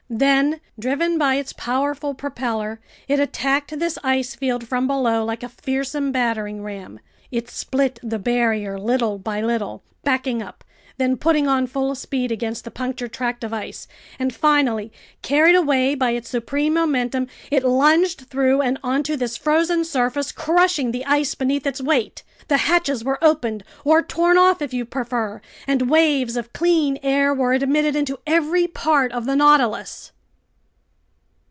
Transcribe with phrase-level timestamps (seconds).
[0.13, 5.47] Then, driven by its powerful propeller, it attacked this ice field from below like a
[5.47, 6.99] fearsome battering ram.
[7.31, 10.65] It split the barrier little by little, backing up,
[10.97, 13.87] then putting on full speed against the punctured tract of ice;
[14.19, 14.91] and finally,
[15.21, 20.91] carried away by its supreme momentum, it lunged through and onto this frozen surface, crushing
[20.91, 22.21] the ice beneath its weight.
[22.49, 27.95] The hatches were opened—or torn off, if you prefer—and waves of clean air were admitted
[27.95, 30.11] into every part of the Nautilus.